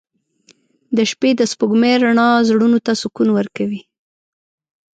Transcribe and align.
•د 0.97 0.99
شپې 1.11 1.29
د 1.37 1.41
سپوږمۍ 1.51 1.93
رڼا 2.03 2.29
زړونو 2.47 2.79
ته 2.85 2.91
سکون 3.01 3.27
ورکوي. 3.37 3.81